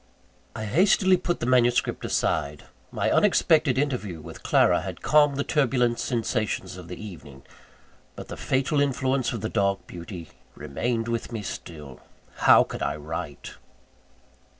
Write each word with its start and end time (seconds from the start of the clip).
I 0.55 0.65
hastily 0.65 1.15
put 1.15 1.41
the 1.41 1.45
manuscript 1.45 2.03
aside. 2.03 2.63
My 2.89 3.11
unexpected 3.11 3.77
interview 3.77 4.19
with 4.19 4.41
Clara 4.41 4.81
had 4.81 5.03
calmed 5.03 5.37
the 5.37 5.43
turbulent 5.43 5.99
sensations 5.99 6.75
of 6.75 6.87
the 6.87 6.99
evening: 6.99 7.43
but 8.15 8.27
the 8.27 8.35
fatal 8.35 8.81
influence 8.81 9.31
of 9.31 9.41
the 9.41 9.47
dark 9.47 9.85
beauty 9.85 10.29
remained 10.55 11.07
with 11.07 11.31
me 11.31 11.43
still. 11.43 11.99
How 12.37 12.63
could 12.63 12.81
I 12.81 12.95
write? 12.95 13.57